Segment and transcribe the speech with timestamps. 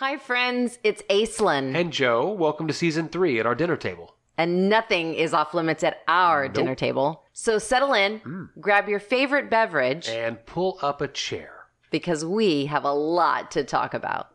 [0.00, 0.78] Hi, friends.
[0.82, 1.76] It's Aislinn.
[1.76, 4.14] And Joe, welcome to season three at our dinner table.
[4.38, 7.24] And nothing is off limits at our dinner table.
[7.34, 8.48] So settle in, mm.
[8.58, 11.66] grab your favorite beverage, And pull up a chair.
[11.90, 14.28] because we have a lot to talk about.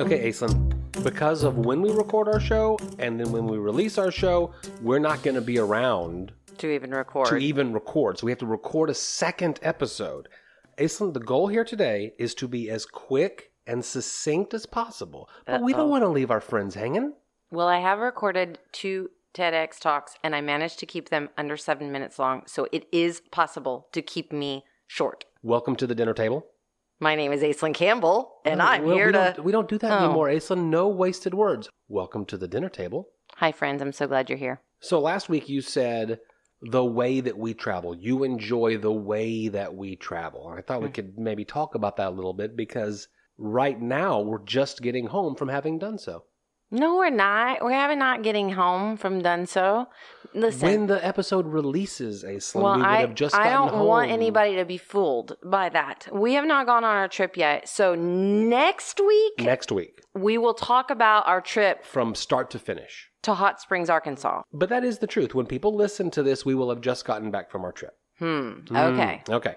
[0.00, 0.74] Okay, Aislinn,
[1.04, 4.98] because of when we record our show and then when we release our show, we're
[4.98, 7.28] not going to be around To even record.
[7.28, 8.18] to even record.
[8.18, 10.28] So we have to record a second episode.
[10.78, 15.28] Aislinn, the goal here today is to be as quick and succinct as possible.
[15.46, 17.14] But we don't want to leave our friends hanging.
[17.50, 21.92] well, I have recorded two TEDx talks, and I managed to keep them under seven
[21.92, 22.42] minutes long.
[22.46, 25.24] So it is possible to keep me short.
[25.42, 26.46] Welcome to the dinner table.
[27.00, 29.32] My name is Aislinn Campbell, and I'm well, here we to.
[29.36, 30.04] Don't, we don't do that Oh.
[30.04, 30.70] anymore, Aislinn.
[30.70, 31.68] No wasted words.
[31.88, 33.08] Welcome to the dinner table.
[33.36, 33.82] Hi, friends.
[33.82, 34.60] I'm so glad you're here.
[34.80, 36.20] So last week you said
[36.70, 37.94] the way that we travel.
[37.94, 40.48] You enjoy the way that we travel.
[40.50, 40.92] And I thought we Hmm.
[40.92, 45.34] could maybe talk about that a little bit because right now we're just getting home
[45.34, 46.24] from having done so.
[46.70, 47.62] No, we're not.
[47.62, 49.88] We're having not getting home from done so.
[50.34, 50.66] Listen.
[50.66, 53.86] when the episode releases, Aislinn, Well, we would I, have just I gotten don't home.
[53.86, 56.08] want anybody to be fooled by that.
[56.10, 57.68] We have not gone on our trip yet.
[57.68, 63.10] So next week, next week we will talk about our trip from start to finish.
[63.22, 64.42] To Hot Springs, Arkansas.
[64.52, 65.34] But that is the truth.
[65.34, 67.94] When people listen to this, we will have just gotten back from our trip.
[68.18, 68.50] Hmm.
[68.68, 69.22] Hmm, Okay.
[69.28, 69.56] Okay.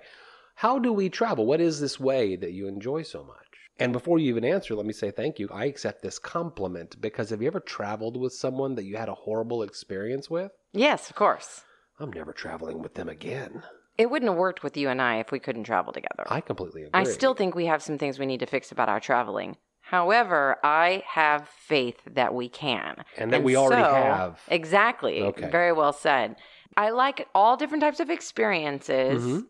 [0.55, 1.45] How do we travel?
[1.45, 3.37] What is this way that you enjoy so much?
[3.77, 5.49] And before you even answer, let me say thank you.
[5.51, 9.13] I accept this compliment because have you ever traveled with someone that you had a
[9.13, 10.51] horrible experience with?
[10.71, 11.65] Yes, of course.
[11.99, 13.63] I'm never traveling with them again.
[13.97, 16.23] It wouldn't have worked with you and I if we couldn't travel together.
[16.27, 17.01] I completely agree.
[17.01, 19.57] I still think we have some things we need to fix about our traveling.
[19.89, 23.03] However, I have faith that we can.
[23.17, 24.41] And that we already so- have.
[24.47, 25.21] Exactly.
[25.21, 25.49] Okay.
[25.49, 26.35] Very well said.
[26.75, 29.23] I like all different types of experiences.
[29.23, 29.47] Mhm.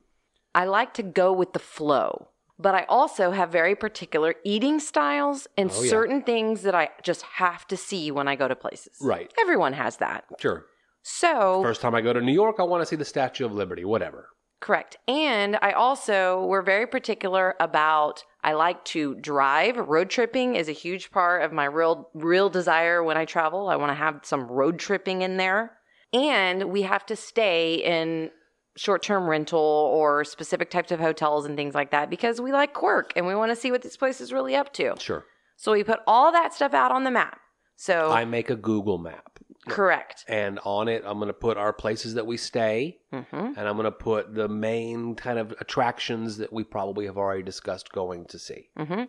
[0.54, 2.30] I like to go with the flow.
[2.58, 5.90] But I also have very particular eating styles and Oh, yeah.
[5.90, 8.98] certain things that I just have to see when I go to places.
[9.02, 9.34] Right.
[9.42, 10.24] Everyone has that.
[10.40, 10.66] Sure.
[11.02, 13.54] So, First time I go to New York, I want to see the Statue of
[13.54, 14.30] Liberty, whatever.
[14.62, 14.98] Correct.
[15.08, 19.76] And I also, we're very particular about, I like to drive.
[19.76, 23.70] Road tripping is a huge part of my real, real desire when I travel.
[23.70, 25.72] I want to have some road tripping in there.
[26.14, 28.30] And we have to stay in
[28.78, 32.76] short term rental or specific types of hotels and things like that because we like
[32.76, 34.94] quirk and we want to see what this place is really up to.
[35.00, 35.26] Sure.
[35.58, 37.40] So we put all that stuff out on the map.
[37.78, 39.40] So, I make a Google map.
[39.68, 40.26] Correct.
[40.28, 43.00] And on it, I'm going to put our places that we stay.
[43.12, 47.18] hmm and I'm going to put the main kind of attractions that we probably have
[47.18, 48.70] already discussed going to see.
[48.78, 49.04] hmm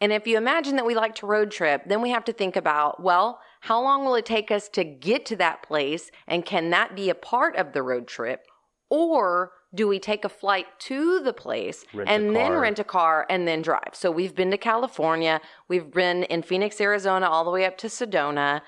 [0.00, 2.56] And if you imagine that we like to road trip, then we have to think
[2.56, 6.10] about, well, how long will it take us to get to that place?
[6.26, 8.46] And can that be a part of the road trip?
[8.90, 13.26] Or do we take a flight to the place Rent and then rent a car
[13.28, 13.90] and then drive?
[13.92, 15.40] So we've been to California.
[15.68, 18.62] We've been in Phoenix, Arizona, all the way up to Sedona.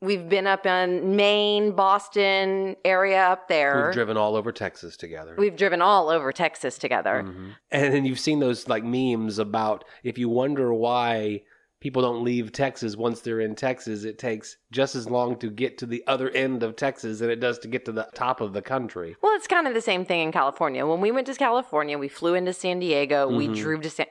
[0.00, 3.86] We've been up in Maine, Boston area up there.
[3.86, 5.34] We've driven all over Texas together.
[5.38, 7.22] We've driven all over Texas together.
[7.26, 7.54] Mhm.
[7.70, 11.42] And then you've seen those like memes about if you wonder why
[11.80, 15.78] people don't leave Texas once they're in Texas, it takes just as long to get
[15.78, 18.52] to the other end of Texas than it does to get to the top of
[18.52, 19.16] the country.
[19.22, 20.86] Well, it's kind of the same thing in California.
[20.86, 23.28] When we went to California, we flew into San Diego.
[23.28, 23.56] We Mhm.
[23.56, 24.06] drove to San.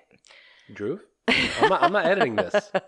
[0.71, 1.01] Drew?
[1.27, 2.71] I'm not, I'm not editing this.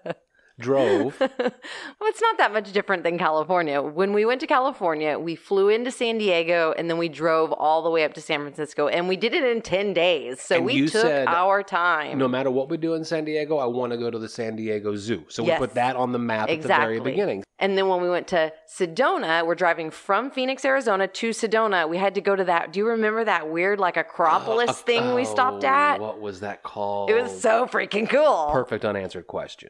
[0.57, 1.19] Drove.
[1.19, 3.81] well, it's not that much different than California.
[3.81, 7.83] When we went to California, we flew into San Diego and then we drove all
[7.83, 10.39] the way up to San Francisco, and we did it in ten days.
[10.41, 12.17] So And we took said, our time.
[12.17, 14.55] No matter what we do in San Diego, I want to go to the San
[14.55, 15.25] Diego Zoo.
[15.27, 15.59] So Yes.
[15.59, 17.11] we put that on the map at the very Exactly.
[17.11, 17.43] beginning.
[17.59, 21.87] And then when we went to Sedona, we're driving from Phoenix, Arizona to Sedona.
[21.87, 22.73] We had to go to that.
[22.73, 25.99] Do you remember that weird like Acropolis Uh, thing we stopped oh, at?
[26.01, 27.09] What was that called?
[27.09, 28.49] It was so freaking cool.
[28.51, 29.69] perfect unanswered question.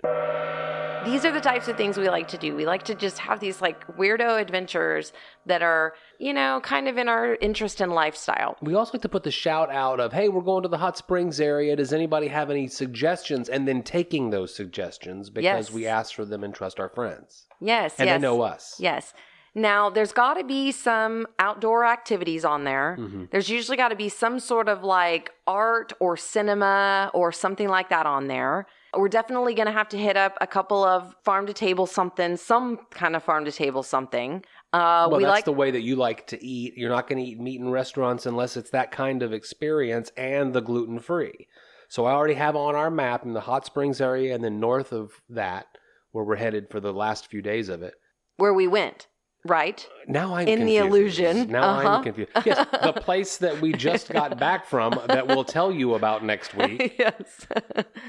[1.06, 2.56] These are the types of things we like to do.
[2.56, 5.14] We like to just have these like weirdo adventures
[5.46, 8.58] that are, you know, kind of in our interest and lifestyle.
[8.62, 10.98] We also like to put the shout out of, "Hey, we're going to the hot
[10.98, 11.76] springs area.
[11.76, 15.72] Does anybody have any suggestions?" And then taking those suggestions because Yes.
[15.72, 18.18] we ask for them and trust our friends, Yes, and yes.
[18.18, 18.76] they know us.
[18.80, 19.14] Yes.
[19.58, 22.98] Now, there's got to be some outdoor activities on there.
[23.00, 23.30] Mhm.
[23.32, 27.88] There's usually got to be some sort of like art or cinema or something like
[27.88, 28.66] that on there.
[28.96, 32.38] We're definitely going to have to hit up a couple of farm to table something,
[32.38, 34.44] some kind of farm to table something.
[34.74, 36.74] Uh, well, we that's like the way that you like to eat.
[36.76, 40.54] You're not going to eat meat in restaurants unless it's that kind of experience and
[40.54, 41.48] the gluten free.
[41.88, 44.92] So I already have on our map in the hot springs area, and then north
[44.92, 45.68] of that,
[46.12, 47.94] where we're headed for the last few days of it.
[48.38, 49.08] where we went.
[49.46, 49.88] Right.
[50.08, 51.52] Now I'm In the illusion.
[51.52, 51.88] Now Uh-huh.
[51.90, 52.32] I'm confused.
[52.46, 56.56] Yes, the place that we just got back from that we'll tell you about next
[56.56, 56.96] week.
[57.00, 57.46] yes.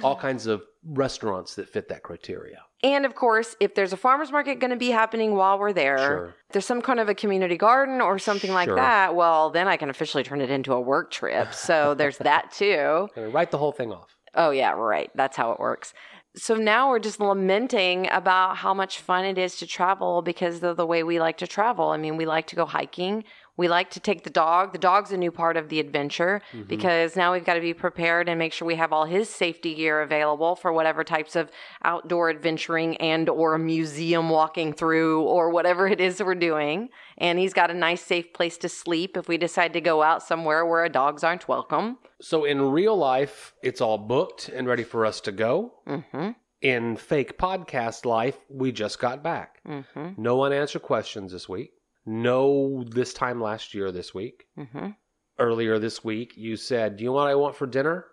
[0.03, 2.63] All kinds of restaurants that fit that criteria.
[2.83, 5.99] and of course, if there's a farmer's market going to be happening while we're there,
[5.99, 6.35] Sure.
[6.53, 9.91] there's some kind of a community garden or something like that, well, then I can
[9.91, 11.53] officially turn it into a work trip.
[11.53, 13.09] So there's that too.
[13.17, 14.17] Write the whole thing off.
[14.35, 15.11] Oh, yeah, right.
[15.15, 15.93] That's how it works.
[16.39, 20.77] So now we're just lamenting about how much fun it is to travel because of
[20.77, 21.89] the way we like to travel.
[21.89, 23.25] I mean, we like to go hiking.
[23.57, 24.73] We like to take the dog.
[24.73, 26.63] The dog's a new part of the adventure Mm-hmm.
[26.69, 29.75] because now we've got to be prepared and make sure we have all his safety
[29.75, 31.51] gear available for whatever types of
[31.85, 36.89] outdoor adventuring and or museum walking through or whatever it is we're doing.
[37.19, 40.23] And he's got a nice safe place to sleep if we decide to go out
[40.23, 41.99] somewhere where dogs aren't welcome.
[42.21, 45.73] So in real life, it's all booked and ready for us to go.
[45.87, 46.35] Mhm.
[46.63, 49.61] In fake podcast life, we just got back.
[49.67, 50.17] Mhm.
[50.19, 51.73] No unanswered questions this week.
[52.07, 54.47] No, this time last year, this week.
[54.57, 54.97] Mhm.
[55.39, 58.07] Earlier this week, you said, Do you know what I want for dinner?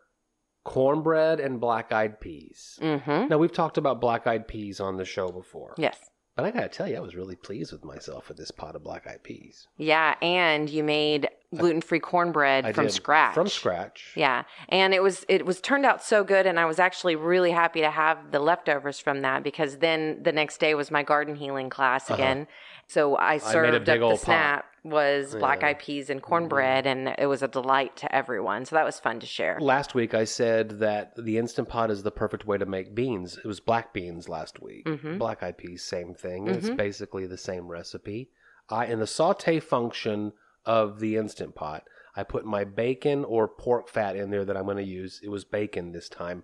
[0.66, 2.80] Cornbread and black eyed peas.
[2.82, 3.30] Mhm.
[3.30, 5.76] Now, we've talked about black eyed peas on the show before.
[5.78, 6.10] Yes.
[6.36, 8.84] But I gotta tell you, I was really pleased with myself with this pot of
[8.84, 9.68] black eyed peas.
[9.78, 12.94] Yeah, and you made gluten-free cornbread I from did.
[12.94, 13.34] scratch.
[13.34, 14.14] From scratch.
[14.16, 17.52] Yeah, and it was it was turned out so good, and I was actually really
[17.52, 21.36] happy to have the leftovers from that because then the next day was my garden
[21.36, 22.16] healing class Uh-huh.
[22.16, 22.48] again.
[22.88, 24.26] So I served up big the old pot.
[24.26, 25.68] snap was black Yeah.
[25.70, 28.66] eyed peas and cornbread, and it was a delight to everyone.
[28.66, 29.58] So that was fun to share.
[29.62, 33.38] Last week, I said that the Instant Pot is the perfect way to make beans.
[33.38, 34.86] It was black beans last week.
[34.86, 35.18] Mhm.
[35.18, 36.48] Black eyed peas, same thing.
[36.50, 36.76] It's Mhm.
[36.76, 38.30] basically the same recipe.
[38.70, 40.34] I in the saute function
[40.66, 41.84] of the Instant Pot,
[42.16, 45.20] I put my bacon or pork fat in there that I'm going to use.
[45.24, 46.44] It was bacon this time.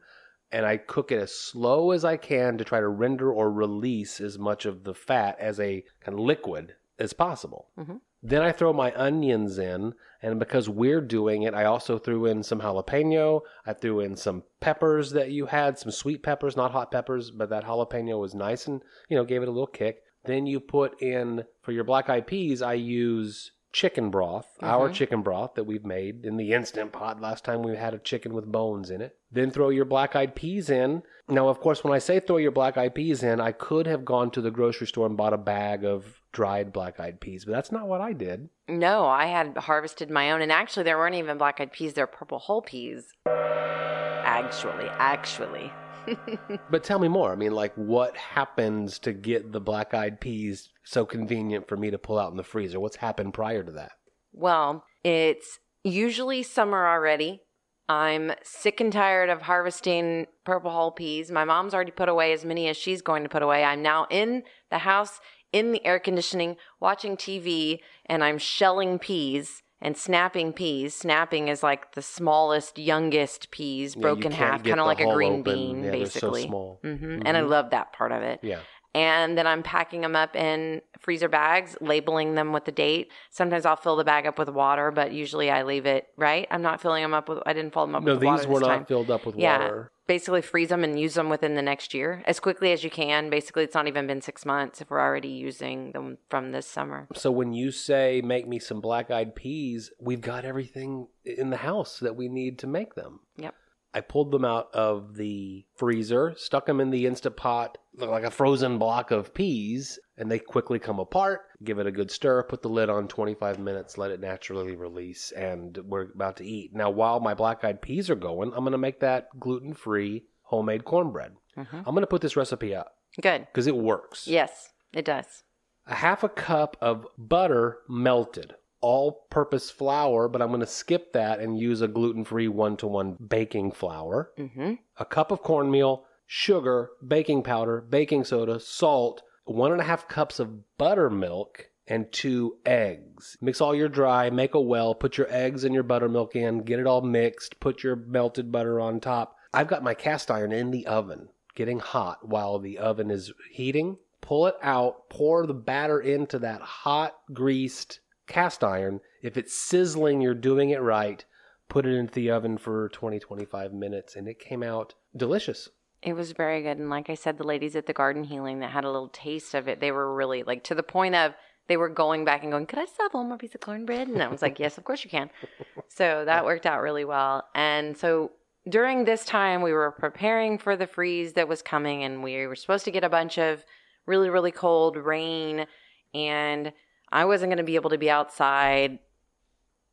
[0.51, 4.19] And I cook it as slow as I can to try to render or release
[4.19, 7.69] as much of the fat as a kind of liquid as possible.
[7.77, 8.01] Mhm.
[8.21, 12.43] Then I throw my onions in, and because we're doing it, I also threw in
[12.43, 13.43] some jalapeno.
[13.65, 17.49] I threw in some peppers that you had, some sweet peppers, not hot peppers, but
[17.49, 20.03] that jalapeno was nice and, you know, gave it a little kick.
[20.25, 24.93] Then you put in, for your black eyed peas, I use chicken broth, our Mhm.
[24.93, 28.33] chicken broth that we've made in the Instant Pot last time we had a chicken
[28.33, 29.15] with bones in it.
[29.31, 31.03] Then throw your black eyed peas in.
[31.27, 34.03] Now, of course, when I say throw your black eyed peas in, I could have
[34.03, 37.51] gone to the grocery store and bought a bag of dried black eyed peas, but
[37.51, 38.49] that's not what I did.
[38.67, 42.07] No, I had harvested my own, and actually there weren't even black eyed peas; they're
[42.07, 43.13] purple hull peas.
[43.25, 45.71] Actually, actually.
[46.69, 47.31] But tell me more.
[47.31, 51.91] I mean, like, what happens to get the black eyed peas so convenient for me
[51.91, 52.79] to pull out in the freezer?
[52.79, 53.91] What's happened prior to that?
[54.31, 57.41] Well, it's usually summer already.
[57.87, 61.31] I'm sick and tired of harvesting purple hull peas.
[61.31, 63.63] My mom's already put away as many as she's going to put away.
[63.63, 65.19] I'm now in the house,
[65.51, 70.93] in the air conditioning, watching TV, and I'm shelling peas and snapping peas.
[70.95, 75.39] Snapping is like the smallest, youngest peas, Yeah, broken half, kind of like a green
[75.39, 75.43] open.
[75.43, 76.43] bean, Yeah, they're so basically.
[76.47, 76.79] small.
[76.83, 78.59] hmm And I love that part of it Yeah.
[78.93, 83.11] and then I'm packing them up in freezer bags, labeling them with the date.
[83.29, 86.47] Sometimes I'll fill the bag up with water, but usually I leave it right.
[86.51, 87.39] I'm not filling them up with.
[87.45, 88.85] I didn't fill them up No, with these water were not time.
[88.85, 89.59] filled up with Yeah.
[89.63, 89.91] water.
[90.09, 93.29] Basically, freeze them and use them within the next year as quickly as you can.
[93.29, 97.07] Basically, it's not even been six months if we're already using them from this summer.
[97.13, 101.57] So when you say make me some black eyed peas, we've got everything in the
[101.57, 103.19] house that we need to make them.
[103.37, 103.53] Yep.
[103.93, 108.23] I pulled them out of the freezer, stuck them in the Instant Pot, look like
[108.23, 111.41] a frozen block of peas, and they quickly come apart.
[111.63, 115.31] Give it a good stir, put the lid on 25 minutes, let it naturally release,
[115.31, 116.73] and we're about to eat.
[116.73, 120.25] Now, while my black eyed peas are going, I'm going to make that gluten free
[120.43, 121.33] homemade cornbread.
[121.57, 121.67] Mhm.
[121.79, 123.47] I'm going to put this recipe up Good.
[123.51, 125.43] because it works Yes, it does.
[125.87, 131.13] a half a cup of butter melted all purpose flour but i'm going to skip
[131.13, 134.31] that and use a gluten-free one-to-one baking flour.
[134.37, 140.07] Hmm a cup of cornmeal sugar baking powder baking soda salt one and a half
[140.07, 143.35] cups of buttermilk and two eggs.
[143.41, 146.79] Mix all your dry make a well put your eggs and your buttermilk in get
[146.79, 149.35] it all mixed put your melted butter on top.
[149.53, 153.97] I've got my cast iron in the oven getting hot while the oven is heating.
[154.21, 160.21] Pull it out pour the batter into that hot greased cast iron if it's sizzling
[160.21, 161.25] you're doing it right
[161.67, 165.69] put it into the oven for 20 25 minutes and it came out delicious
[166.01, 166.77] It was very good.
[166.77, 169.53] And like I said, the ladies at the garden healing that had a little taste
[169.53, 171.33] of it, they were really like to the point of
[171.67, 174.07] they were going back and going, Could I just have one more piece of cornbread?
[174.07, 175.29] And I was like, Yes, of course you can.
[175.89, 177.43] So that worked out really well.
[177.53, 178.31] And so
[178.69, 182.55] during this time, we were preparing for the freeze that was coming, and we were
[182.55, 183.65] supposed to get a bunch of
[184.05, 185.65] really, really cold rain
[186.13, 186.71] and
[187.11, 188.99] I wasn't going to be able to be outside.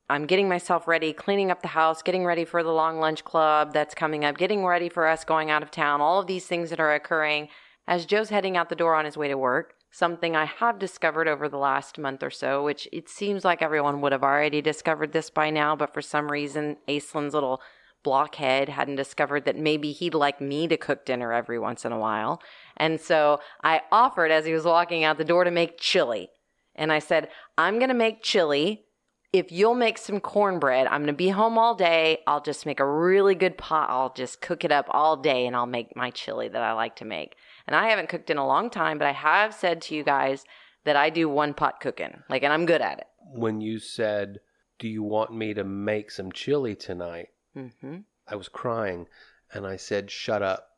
[0.09, 3.73] I'm getting myself ready, cleaning up the house, getting ready for the long lunch club
[3.73, 6.71] that's coming up, getting ready for us going out of town, all of these things
[6.71, 7.49] that are occurring
[7.89, 9.75] as Joe's heading out the door on his way to work.
[9.91, 14.01] Something I have discovered over the last month or so, which it seems like everyone
[14.01, 17.61] would have already discovered this by now, but for some reason, Aislinn's little
[18.03, 21.99] blockhead hadn't discovered that maybe he'd like me to cook dinner every once in a
[21.99, 22.41] while.
[22.77, 26.29] And so I offered as he was walking out the door to make chili.
[26.77, 27.29] And I said,
[27.59, 28.85] I'm going to make chili.
[29.33, 32.19] If you'll make some cornbread, I'm going to be home all day.
[32.27, 33.91] I'll just make a really good pot.
[33.91, 36.97] I'll just cook it up all day and I'll make my chili that I like
[36.97, 37.35] to make.
[37.67, 40.45] And I haven't cooked in a long time, but I have said to you guys
[40.85, 42.23] that I do one pot cooking.
[42.31, 43.07] Like, and I'm good at it.
[43.35, 44.39] When you said,
[44.79, 47.29] Do you want me to make some chili tonight?
[47.55, 49.07] hmm I was crying
[49.53, 50.69] and I said, Shut up.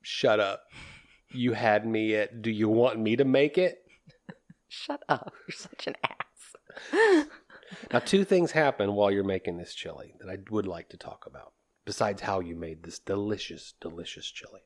[0.00, 0.64] Shut up.
[1.30, 3.78] You had me at, Do you want me to make it?
[4.74, 5.34] Shut up.
[5.48, 7.36] You're such an ass.
[7.92, 11.24] Now, two things happen while you're making this chili that I would like to talk
[11.26, 11.52] about,
[11.84, 14.60] besides how you made this delicious, delicious chili.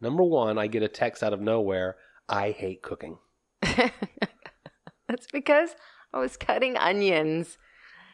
[0.00, 1.96] Number one, I get a text out of nowhere
[2.28, 3.18] I hate cooking.
[3.62, 5.76] That's because
[6.12, 7.56] I was cutting onions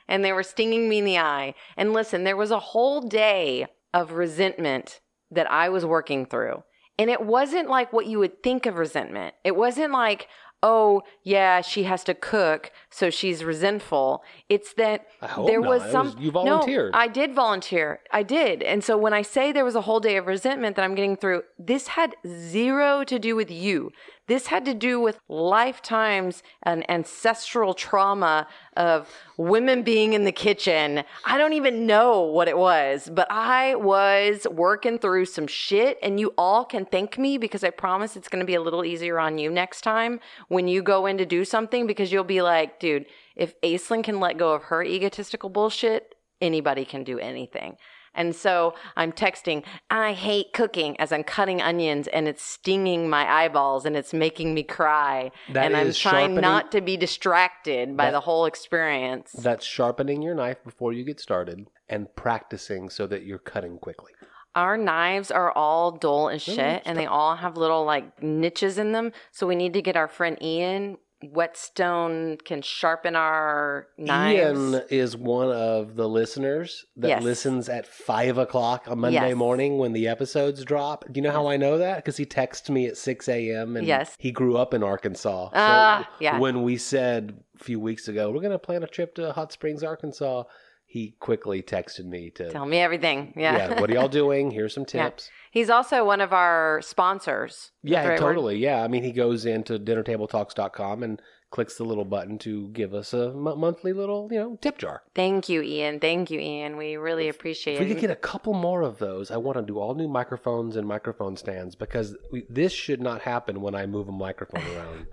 [0.07, 1.55] and they were stinging me in the eye.
[1.79, 5.01] And listen, there was a whole day of resentment
[5.31, 6.63] that I was working through.
[6.99, 9.35] And it wasn't like what you would think of resentment.
[9.45, 10.27] It wasn't like,
[10.63, 14.23] oh, yeah, she has to cook, so she's resentful.
[14.49, 15.07] It's that
[15.47, 16.07] there was some.
[16.07, 16.93] was- you volunteered.
[16.93, 18.01] No, I did volunteer.
[18.13, 18.63] I did.
[18.63, 21.17] And so when I say there was a whole day of resentment that I'm getting
[21.17, 23.93] through, this had zero to do with you.
[24.27, 28.47] This had to do with lifetimes and ancestral trauma
[28.77, 31.03] of women being in the kitchen.
[31.25, 36.21] I don't even know what it was, but I was working through some shit, and
[36.21, 39.19] you all can thank me because I promise it's going to be a little easier
[39.19, 42.81] on you next time when you go in to do something because you'll be like,
[42.81, 47.77] dude, if Aislinn can let go of her egotistical bullshit, anybody can do anything.
[48.15, 53.31] And so I'm texting, I hate cooking as I'm cutting onions and it's stinging my
[53.31, 55.31] eyeballs and it's making me cry.
[55.53, 59.33] That and I'm trying not to be distracted by That- the whole experience.
[59.33, 64.13] That's sharpening your knife before you get started and practicing so that you're cutting quickly.
[64.59, 68.91] Our knives are all dull as shit and they all have little like niches in
[68.93, 69.13] them.
[69.31, 70.99] So we need to get our friend Ian.
[71.23, 74.39] Whetstone can sharpen our knives.
[74.59, 77.23] Ian is one of the listeners that Yes.
[77.23, 79.37] listens at five o'clock on Monday Yes.
[79.37, 81.05] morning when the episodes drop.
[81.11, 81.97] Do you know how I know that?
[81.97, 83.77] Because he texts me at six a.m.
[83.77, 84.17] and Yes.
[84.19, 85.51] he grew up in Arkansas.
[85.55, 86.39] Ah, yeah.
[86.39, 89.53] When we said a few weeks ago we're going to plan a trip to Hot
[89.53, 90.45] Springs, Arkansas,
[90.91, 92.51] he quickly texted me to.
[92.51, 93.35] Tell me everything.
[93.37, 93.57] Yeah.
[93.57, 94.51] yeah, what are y'all doing?
[94.51, 95.05] Here's some Yeah.
[95.11, 95.31] tips.
[95.51, 97.73] He's also one of our sponsors.
[97.83, 98.27] Yeah, right word.
[98.27, 98.57] totally.
[98.57, 103.13] Yeah, I mean, he goes into dinnertabletalks.com and clicks the little button to give us
[103.13, 105.03] a m- monthly little, you know, tip jar.
[105.15, 106.01] Thank you, Ian.
[106.01, 106.77] Thank you, Ian.
[106.79, 109.63] We really appreciate If we could get a couple more of those, I want to
[109.65, 113.87] do all new microphones and microphone stands because we, this should not happen when I
[113.87, 115.07] move a microphone around.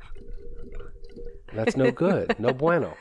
[1.54, 2.38] That's no good.
[2.40, 2.96] No bueno.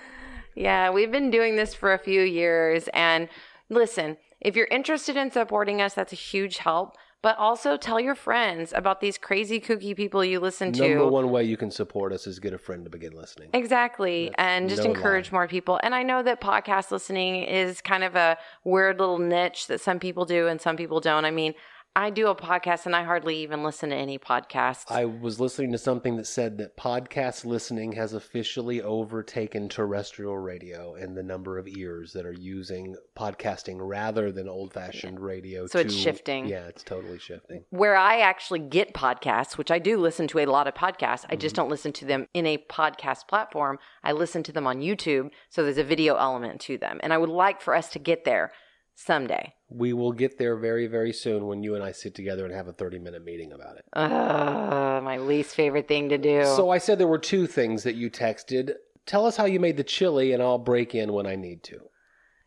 [0.54, 2.88] Yeah, we've been doing this for a few years.
[2.94, 3.28] And
[3.68, 6.96] listen, if you're interested in supporting us, that's a huge help.
[7.23, 10.88] But also tell your friends about these crazy kooky people you listen to.
[10.90, 13.49] Number one way you can support us is get a friend to begin listening.
[13.54, 14.26] Exactly.
[14.26, 15.37] That's and just no encourage lie.
[15.37, 15.80] more people.
[15.82, 19.99] And I know that podcast listening is kind of a weird little niche that some
[19.99, 21.25] people do and some people don't.
[21.25, 21.54] I mean,
[21.96, 24.90] I do a podcast and I hardly even listen to any podcasts.
[24.90, 30.94] I was listening to something that said that podcast listening has officially overtaken terrestrial radio
[30.96, 35.68] and the number of ears that are using podcasting rather than old fashioned radio.
[35.68, 36.46] So it's shifting.
[36.48, 37.64] Yeah, it's totally shifting.
[37.70, 41.34] where I actually get podcasts, which I do listen to a lot of podcasts, I
[41.34, 41.38] Mm-hmm.
[41.38, 43.78] just don't listen to them in a podcast platform.
[44.02, 46.98] I listen to them on YouTube, so there's a video element to them.
[47.04, 48.50] And I would like for us to get there
[48.94, 49.54] someday.
[49.68, 52.68] We will get there very, very soon when you and I sit together and have
[52.68, 53.84] a 30 minute meeting about it.
[53.92, 56.44] Ugh, my least favorite thing to do.
[56.44, 58.74] So I said there were two things that you texted.
[59.06, 61.80] Tell us how you made the chili, and I'll break in when I need to.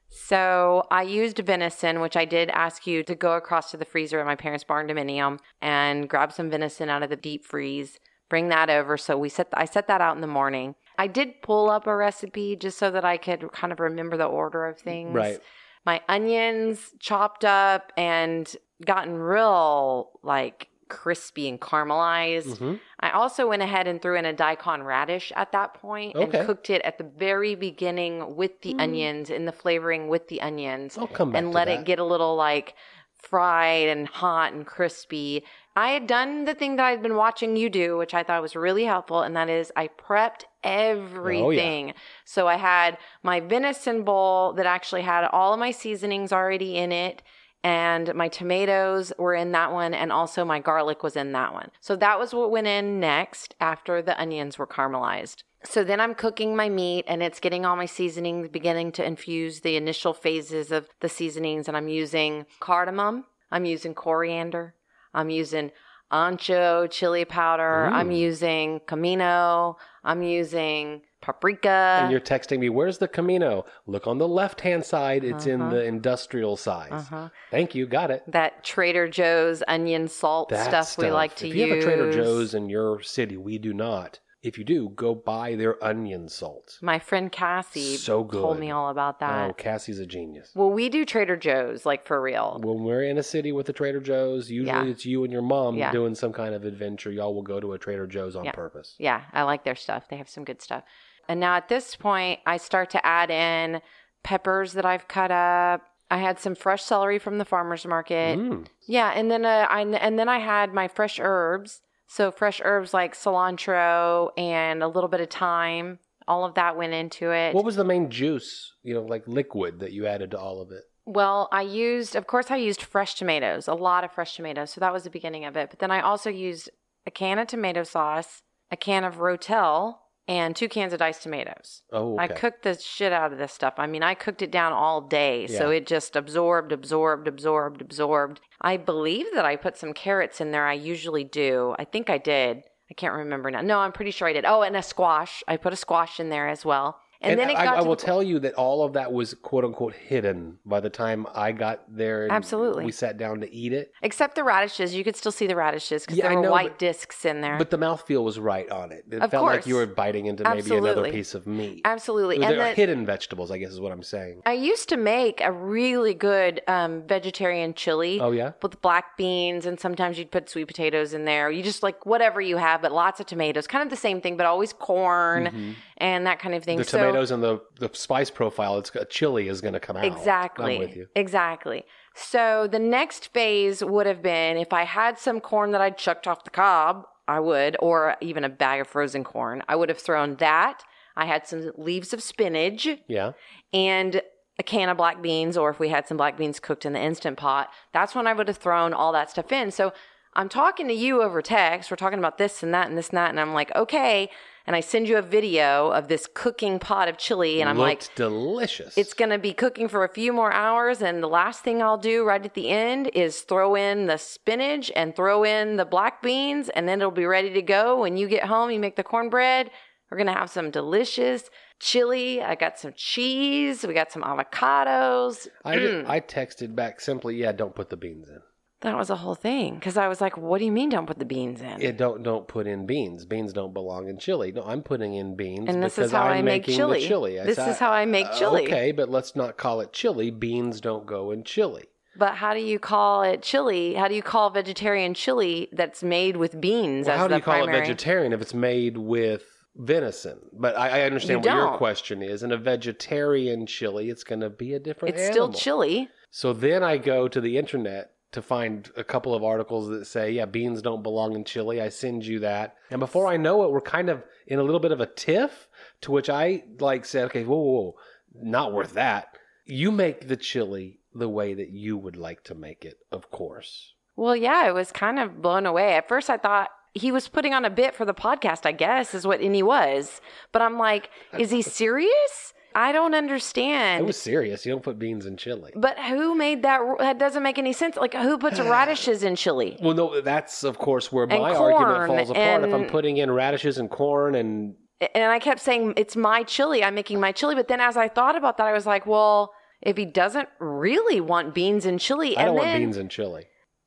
[0.09, 4.19] So I used venison, which I did ask you to go across to the freezer
[4.19, 7.99] at my parents' barndominium and grab some venison out of the deep freeze.
[8.29, 8.97] Bring that over.
[8.97, 10.75] So we set I set that out in the morning.
[10.97, 14.25] I did pull up a recipe just so that I could kind of remember the
[14.25, 15.13] order of things.
[15.13, 15.39] Right.
[15.87, 18.53] My onions chopped up and
[18.85, 22.57] gotten real like crispy and caramelized.
[22.57, 26.39] hmm I also went ahead and threw in a daikon radish at that point Okay.
[26.39, 30.41] and cooked it at the very beginning with the onions in the flavoring with the
[30.41, 31.81] onions I'll come back and let that.
[31.81, 32.73] it get a little like
[33.17, 35.43] fried and hot and crispy.
[35.75, 38.55] I had done the thing that I'd been watching you do, which I thought was
[38.55, 41.93] really helpful, and that is I prepped oh, everything.
[42.25, 46.91] So I had my venison bowl that actually had all of my seasonings already in
[46.91, 47.21] it.
[47.63, 51.71] And my tomatoes were in that one, and also my garlic was in that one.
[51.81, 55.43] So that was what went in next after the onions were caramelized.
[55.63, 59.61] So then I'm cooking my meat and it's getting all my seasonings, beginning to infuse
[59.61, 61.67] the initial phases of the seasonings.
[61.67, 64.75] And I'm using cardamom, I'm using coriander,
[65.13, 65.71] I'm using
[66.11, 71.97] ancho chili powder, I'm using comino, I'm using paprika.
[72.01, 75.23] and you're texting me, "Where's the Comino?" Look on the left-hand side.
[75.25, 75.71] It's in Uh-huh.
[75.73, 76.91] the industrial size.
[76.91, 77.29] Uh-huh.
[77.51, 77.87] Thank you.
[77.87, 78.23] Got it.
[78.27, 81.55] that Trader Joe's onion salt That stuff, we like to use.
[81.55, 84.19] if you have a Trader Joe's in your city, we do not.
[84.43, 86.77] If you do, go buy their onion salt.
[86.81, 89.49] My friend Cassie So told me all about that.
[89.49, 90.51] Oh, Cassie's a genius.
[90.53, 92.59] Well, we do Trader Joe's, like for real.
[92.63, 94.91] When we're in a city with a Trader Joe's, usually Yeah.
[94.91, 95.91] it's you and your mom Yeah.
[95.91, 97.11] doing some kind of adventure.
[97.11, 98.51] Y'all will go to a Trader Joe's on Yeah.
[98.51, 98.95] purpose.
[98.99, 100.07] Yeah, I like their stuff.
[100.07, 100.83] They have some good stuff.
[101.27, 103.81] And now at this point, I start to add in
[104.23, 105.81] peppers that I've cut up.
[106.09, 108.37] I had some fresh celery from the farmer's market.
[108.39, 108.67] Mm.
[108.85, 111.81] Yeah, and then uh, I and then I had my fresh herbs.
[112.07, 115.99] So fresh herbs like cilantro and a little bit of thyme.
[116.27, 117.53] All of that went into it.
[117.53, 120.71] What was the main juice, you know, like liquid that you added to all of
[120.71, 120.83] it?
[121.05, 124.71] Well, I used, of course, I used fresh tomatoes, a lot of fresh tomatoes.
[124.71, 125.69] So that was the beginning of it.
[125.69, 126.69] But then I also used
[127.05, 131.81] a can of tomato sauce, a can of Rotel, and two cans of diced tomatoes.
[131.91, 132.23] Oh, okay.
[132.23, 133.75] I cooked the shit out of this stuff.
[133.77, 135.47] I mean, I cooked it down all day.
[135.47, 138.41] So it just absorbed, absorbed, absorbed, absorbed.
[138.61, 140.67] I believe that I put some carrots in there.
[140.67, 141.75] I usually do.
[141.79, 142.63] I think I did.
[142.89, 143.61] I can't remember now.
[143.61, 144.45] No, I'm pretty sure I did.
[144.45, 145.43] Oh, and a squash.
[145.47, 146.99] I put a squash in there as well.
[147.21, 149.65] And, then it I, got I will tell you that all of that was quote
[149.65, 152.23] unquote hidden by the time I got there.
[152.23, 152.85] and Absolutely.
[152.85, 153.91] We sat down to eat it.
[154.03, 156.51] Except the radishes, you could still see the radishes because Yeah, I there were know,
[156.51, 157.57] white but- discs in there.
[157.57, 159.05] But the mouthfeel was right on it.
[159.09, 161.81] It Of felt like you were biting into maybe another piece of meat.
[161.85, 164.41] Absolutely, and the, hidden vegetables, I guess is what I'm saying.
[164.45, 168.51] I used to make a really good um, vegetarian chili Oh, yeah?
[168.61, 171.49] with black beans, and sometimes you'd put sweet potatoes in there.
[171.49, 174.37] You just like whatever you have, but lots of tomatoes, kind of the same thing,
[174.37, 175.75] but always corn Mhm.
[175.97, 176.77] And that kind of thing.
[176.77, 179.97] The So- tomatoes and the, the spice profile, it's a chili is going to come
[179.97, 180.05] out.
[180.05, 180.75] Exactly.
[180.75, 181.07] I'm with you.
[181.15, 181.83] Exactly.
[182.15, 186.27] So the next phase would have been if I had some corn that I'd chucked
[186.27, 189.99] off the cob, I would, or even a bag of frozen corn, I would have
[189.99, 190.81] thrown that.
[191.15, 193.31] I had some leaves of spinach Yeah.
[193.73, 194.21] and
[194.59, 196.99] a can of black beans, or if we had some black beans cooked in the
[197.01, 199.69] instant pot, that's when I would have thrown all that stuff in.
[199.71, 199.93] So
[200.37, 201.89] I'm talking to you over text.
[201.91, 203.31] We're talking about this and that and this and that.
[203.31, 204.29] And I'm like, okay.
[204.67, 207.59] And I send you a video of this cooking pot of chili.
[207.61, 208.97] And I'm like, Looked delicious.
[208.97, 211.01] it's going to be cooking for a few more hours.
[211.01, 214.91] And the last thing I'll do right at the end is throw in the spinach
[214.95, 216.69] and throw in the black beans.
[216.69, 217.99] And then it'll be ready to go.
[218.01, 219.71] When you get home, you make the cornbread.
[220.11, 222.41] We're going to have some delicious chili.
[222.41, 223.85] I got some cheese.
[223.87, 225.47] We got some avocados.
[225.65, 226.07] I, Mm.
[226.07, 228.41] I texted back simply, yeah, don't put the beans in.
[228.81, 231.17] That was a whole thing because I was like, "What do you mean don't put
[231.17, 233.25] the beans in?" Yeah, don't don't put in beans.
[233.25, 234.51] Beans don't belong in chili.
[234.51, 237.01] No, I'm putting in beans And this because is how I'm I make chili.
[237.07, 237.39] chili.
[237.39, 238.65] I This said, is how I make uh, chili.
[238.65, 240.29] Okay, but let's not call it chili.
[240.29, 241.85] Beans don't go in chili.
[242.15, 243.95] but how do you call it chili?
[243.95, 247.55] How do you call vegetarian chili that's made with beans Well, how do you call
[247.55, 247.77] primary?
[247.77, 249.43] it vegetarian if it's made with
[249.75, 250.37] venison?
[250.53, 251.77] But I, I understand You what your don't.
[251.77, 252.43] question is.
[252.43, 255.15] In a vegetarian chili, it's going to be a different.
[255.15, 256.09] It's still chili.
[256.31, 260.29] So then I go to the internet to find a couple of articles that say,
[260.29, 261.81] yeah, beans don't belong in chili.
[261.81, 262.75] I send you that.
[262.91, 265.67] And before I know it, we're kind of in a little bit of a tiff,
[266.01, 267.95] to which I like said, okay, whoa, whoa, whoa,
[268.39, 269.35] not worth that.
[269.65, 273.95] You make the chili the way that you would like to make it, of course.
[274.15, 275.95] Well, yeah, I was kind of blown away.
[275.95, 279.15] At first, I thought he was putting on a bit for the podcast, I guess,
[279.15, 280.21] is what, and he was.
[280.51, 282.53] But I'm like, is he serious?
[282.77, 284.03] I don't understand.
[284.03, 284.63] It was serious.
[284.63, 285.71] You don't put beans in chili.
[285.75, 286.79] but who made that?
[286.99, 287.95] That doesn't make any sense.
[287.95, 289.77] Like, who puts radishes in chili?
[289.81, 292.63] Well, no, that's of course where And my argument falls apart.
[292.65, 294.75] If I'm putting in radishes and corn and
[295.15, 296.83] And I kept saying, it's my chili.
[296.83, 297.55] I'm making my chili.
[297.55, 301.19] But then as I thought about that, I was like, well, if he doesn't really
[301.19, 303.45] want beans in chili, I and don't then, want beans in chili.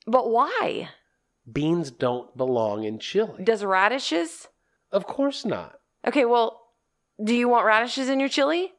[0.08, 0.88] But why?
[1.50, 3.44] Beans don't belong in chili.
[3.44, 4.48] Does radishes?
[4.90, 5.78] Of course not.
[6.04, 6.60] Okay, well,
[7.22, 8.72] do you want radishes in your chili?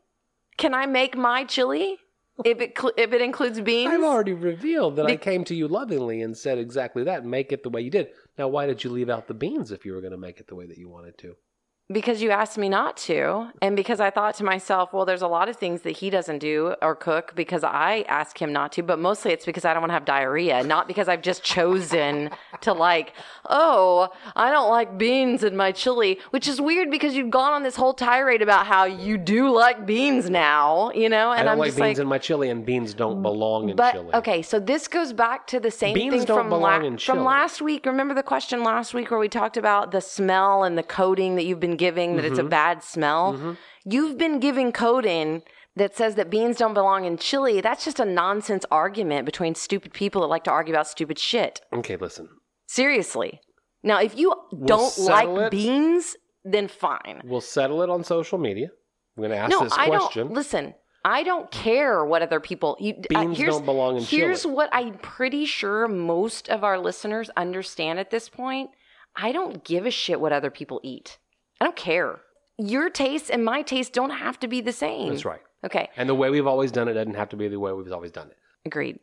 [0.58, 1.98] Can I make my chili
[2.46, 3.92] if it cl- if it includes beans?
[3.92, 7.26] I've already revealed that I came to you lovingly and said exactly that.
[7.26, 8.10] Make it the way you did.
[8.38, 10.48] Now, why did you leave out the beans if you were going to make it
[10.48, 11.36] the way that you wanted to?
[11.92, 13.52] Because you asked me not to.
[13.62, 16.40] And because I thought to myself, well, there's a lot of things that he doesn't
[16.40, 18.84] do or cook because I ask him not to.
[18.84, 22.30] But mostly it's because I don't want to have diarrhea, not because I've just chosen
[22.62, 23.14] to like,
[23.50, 27.64] oh, I don't like beans in my chili, which is weird because you've gone on
[27.64, 31.32] this whole tirade about how you do like beans now, you know?
[31.32, 33.24] And I don't am like just beans like, in my chili, and beans don't mm,
[33.24, 34.14] belong in but chili.
[34.14, 37.24] okay, so this goes back to the same Beans thing don't from belong la- from
[37.24, 37.86] last week.
[37.86, 41.44] Remember the question last week where we talked about the smell and the coating that
[41.44, 42.48] you've been giving that it's Mm-hmm.
[42.48, 43.26] a bad smell.
[43.94, 45.42] You've been giving coating
[45.76, 47.56] that says that beans don't belong in chili.
[47.62, 51.62] That's just a nonsense argument between stupid people that like to argue about stupid shit.
[51.80, 52.28] Okay, listen.
[52.68, 53.32] Seriously.
[53.84, 54.28] Now, if you
[54.74, 55.52] don't like it.
[55.52, 56.16] beans,
[56.54, 57.22] then fine.
[57.26, 58.68] We'll settle it on social media.
[59.18, 60.28] I'm going to ask no, this I question.
[60.28, 60.36] don't.
[60.36, 62.78] Listen, I don't care what other people.
[62.80, 64.22] You, uh, Beans here's, don't belong in chili.
[64.22, 68.70] Here's what I'm pretty sure most of our listeners understand at this point.
[69.16, 71.18] I don't give a shit what other people eat.
[71.62, 72.20] I don't care.
[72.58, 75.10] Your tastes and my tastes don't have to be the same.
[75.10, 75.42] That's right.
[75.64, 77.92] Okay, And the way we've always done it doesn't have to be the way we've
[77.92, 78.38] always done it.
[78.66, 79.00] agreed.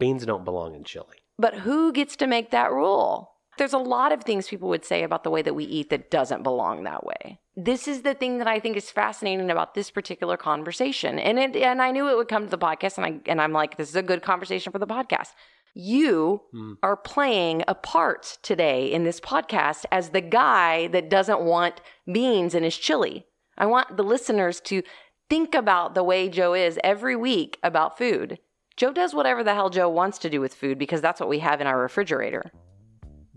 [0.00, 1.18] Beans don't belong in chili.
[1.38, 3.30] But who gets to make that rule?
[3.56, 6.10] There's a lot of things people would say about the way that we eat that
[6.10, 7.38] doesn't belong that way.
[7.56, 11.18] This is the thing that I think is fascinating about this particular conversation.
[11.18, 13.52] And it and I knew it would come to the podcast and I and I'm
[13.52, 15.28] like this is a good conversation for the podcast.
[15.74, 16.72] You Hmm.
[16.82, 21.80] are playing a part today in this podcast as the guy that doesn't want
[22.10, 23.26] beans in his chili.
[23.56, 24.82] I want the listeners to
[25.28, 28.38] think about the way Joe is every week about food.
[28.76, 31.38] Joe does whatever the hell Joe wants to do with food because that's what we
[31.40, 32.50] have in our refrigerator.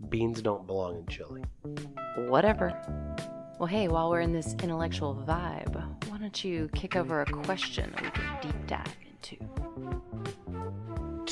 [0.10, 1.43] Beans don't belong in chili.
[2.30, 2.72] Whatever.
[3.60, 5.76] Well, hey, while we're in this intellectual vibe,
[6.10, 9.38] why don't you kick over a question that we can deep dive into?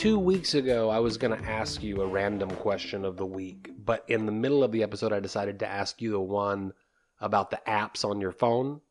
[0.02, 3.70] Two weeks ago, I was going to ask you a random question of the week,
[3.86, 6.74] but in the middle of the episode, I decided to ask you the one
[7.20, 8.82] about the apps on your phone.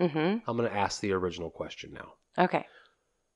[0.00, 2.14] Mm I'm going to ask the original question now.
[2.42, 2.64] Okay.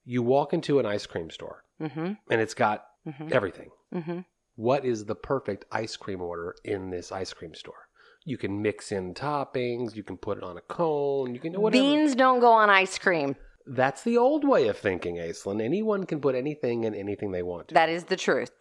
[0.06, 2.12] You walk into an ice cream store, Mm hmm.
[2.30, 3.28] and it's got Mm hmm.
[3.30, 3.68] everything.
[3.94, 4.18] Mm hmm.
[4.56, 7.88] What is the perfect ice cream order in this ice cream store?
[8.24, 11.60] You can mix in toppings, you can put it on a cone, you can do
[11.60, 11.82] whatever.
[11.84, 13.36] Beans don't go on ice cream.
[13.70, 15.62] That's the old way of thinking, Aislinn.
[15.62, 17.74] Anyone can put anything in anything they want to.
[17.74, 18.52] That is the truth.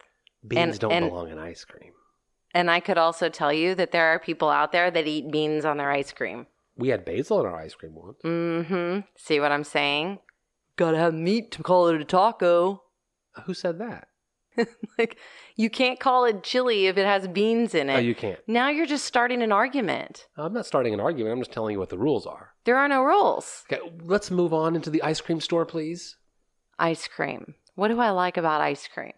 [0.46, 1.92] Beans and- don't and- belong in ice cream.
[2.54, 5.64] And I could also tell you that there are people out there that eat beans
[5.64, 6.46] on their ice cream.
[6.76, 8.22] We had basil in our ice cream once.
[8.24, 9.00] Mm hmm.
[9.16, 10.18] See what I'm saying?
[10.76, 12.82] Gotta have meat to call it a taco.
[13.44, 14.08] Who said that?
[14.98, 15.16] like,
[15.56, 17.96] you can't call it chili if it has beans in oh, it.
[17.96, 18.38] Oh, you can't.
[18.46, 20.26] now you're just starting an argument.
[20.36, 21.32] I'm not starting an argument.
[21.32, 22.54] I'm just telling you what the rules are.
[22.64, 23.64] There are no rules.
[23.72, 26.16] Okay, let's move on into the ice cream store, please.
[26.78, 27.54] Ice cream.
[27.74, 29.12] What do I like about ice cream?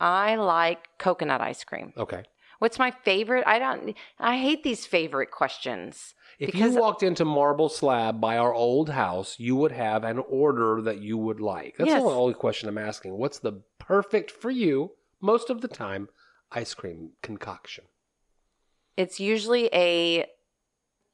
[0.00, 1.92] I like coconut ice cream.
[1.96, 2.24] Okay.
[2.58, 3.44] What's my favorite?
[3.46, 6.14] I don't I hate these favorite questions.
[6.38, 10.82] If you walked into Marble Slab by our old house, you would have an order
[10.82, 11.76] that you would like.
[11.78, 12.02] That's Yes.
[12.02, 13.16] the only question I'm asking.
[13.16, 16.08] What's the perfect for you, most of the time,
[16.52, 17.84] ice cream concoction?
[18.96, 20.26] It's usually a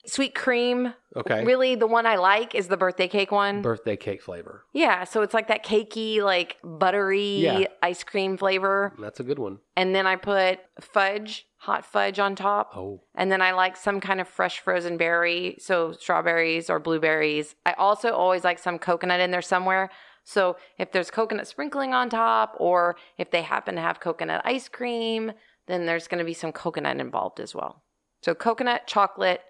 [0.06, 0.94] sweet cream.
[1.14, 1.44] Okay.
[1.44, 3.62] Really the one I like is the birthday cake one.
[3.62, 4.64] Birthday cake flavor.
[4.72, 7.64] yeah, so it's like that cakey like buttery Yeah.
[7.82, 8.92] ice cream flavor.
[9.00, 9.58] That's a good one.
[9.76, 12.76] And then I put fudge, hot fudge on top.
[12.76, 17.54] Oh, And then I like some kind of fresh frozen berry, so strawberries or blueberries.
[17.64, 19.90] I also always like some coconut in there somewhere.
[20.24, 24.68] So if there's coconut sprinkling on top, or if they happen to have coconut ice
[24.68, 25.32] cream,
[25.66, 27.82] then there's going to be some coconut involved as well.
[28.22, 29.40] So coconut, chocolate,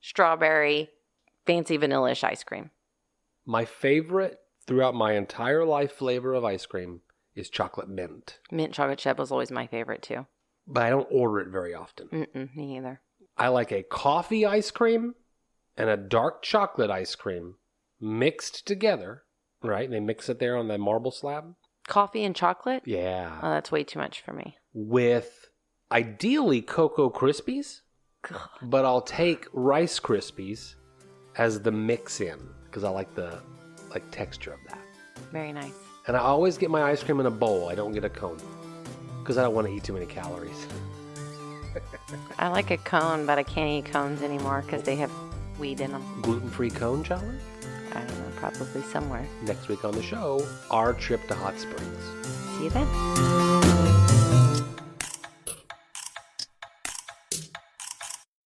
[0.00, 0.90] strawberry,
[1.46, 2.70] fancy vanilla-ish ice cream.
[3.46, 7.00] my favorite throughout my entire life flavor of ice cream
[7.34, 8.38] is chocolate mint.
[8.50, 10.26] Mint chocolate chip was always my favorite too.
[10.66, 12.08] But I don't order it very often.
[12.08, 13.00] Mm-mm, me either.
[13.36, 15.14] I like a coffee ice cream
[15.76, 17.56] and a dark chocolate ice cream
[18.00, 19.22] mixed together,
[19.62, 19.90] right?
[19.90, 21.54] They mix it there on the marble slab.
[21.88, 22.82] Coffee and chocolate?
[22.84, 23.38] Yeah.
[23.42, 24.56] Oh, that's way too much for me.
[24.72, 25.48] With
[25.90, 27.80] ideally Cocoa Krispies,
[28.32, 28.40] Ugh.
[28.62, 30.74] but I'll take Rice Krispies
[31.36, 33.40] as the mix in because I like the
[33.90, 34.80] like texture of that.
[35.32, 35.74] Very nice.
[36.06, 37.68] And I always get my ice cream in a bowl.
[37.68, 38.38] I don't get a cone
[39.20, 40.66] because I don't want to eat too many calories.
[42.38, 45.10] I like a cone, but I can't eat cones anymore because they have
[45.58, 46.02] weed in them.
[46.22, 47.40] Gluten-free cone challenge
[47.94, 49.26] I don't know, probably somewhere.
[49.42, 50.46] next week on the show.
[50.70, 52.04] Our trip to Hot Springs.
[52.58, 52.88] See you then.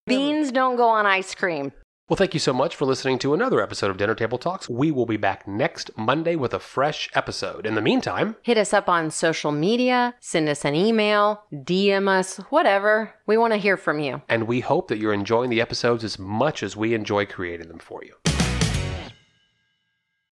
[0.06, 1.72] Beans don't go on ice cream.
[2.09, 4.68] Well, thank you so much for listening to another episode of Dinner Table Talks.
[4.68, 7.66] We will be back next Monday with a fresh episode.
[7.66, 12.37] In the meantime, Hit us up on social media, send us an email, DM us,
[12.50, 13.12] whatever.
[13.26, 14.22] We want to hear from you.
[14.28, 17.80] and we hope that you're enjoying the episodes as much as we enjoy creating them
[17.80, 18.14] for you.